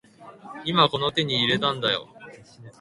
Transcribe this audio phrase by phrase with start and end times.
[0.65, 2.09] 今この手に入れたんだよ